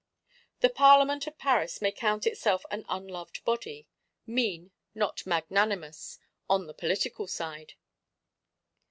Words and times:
The 0.61 0.69
Parlement 0.71 1.27
of 1.27 1.37
Paris 1.37 1.79
may 1.79 1.91
count 1.91 2.25
itself 2.25 2.65
an 2.71 2.85
unloved 2.89 3.45
body; 3.45 3.87
mean, 4.25 4.71
not 4.95 5.23
magnanimous, 5.27 6.17
on 6.49 6.65
the 6.65 6.73
political 6.73 7.27
side. 7.27 7.75